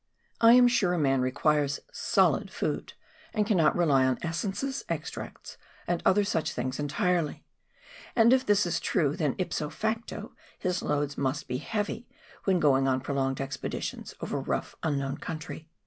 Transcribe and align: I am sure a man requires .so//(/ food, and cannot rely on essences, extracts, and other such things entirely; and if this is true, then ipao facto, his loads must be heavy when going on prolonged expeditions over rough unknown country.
I 0.39 0.53
am 0.53 0.67
sure 0.67 0.93
a 0.93 0.97
man 0.97 1.21
requires 1.21 1.79
.so//(/ 1.93 2.49
food, 2.49 2.93
and 3.35 3.45
cannot 3.45 3.75
rely 3.75 4.03
on 4.07 4.17
essences, 4.23 4.83
extracts, 4.89 5.57
and 5.85 6.01
other 6.07 6.23
such 6.23 6.53
things 6.53 6.79
entirely; 6.79 7.45
and 8.15 8.33
if 8.33 8.43
this 8.43 8.65
is 8.65 8.79
true, 8.79 9.15
then 9.15 9.35
ipao 9.35 9.71
facto, 9.71 10.33
his 10.57 10.81
loads 10.81 11.19
must 11.19 11.47
be 11.47 11.57
heavy 11.59 12.09
when 12.45 12.59
going 12.59 12.87
on 12.87 12.99
prolonged 13.01 13.39
expeditions 13.39 14.15
over 14.21 14.39
rough 14.41 14.73
unknown 14.81 15.17
country. 15.19 15.69